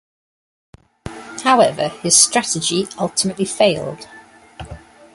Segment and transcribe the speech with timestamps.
[1.43, 4.07] However, his strategy ultimately failed.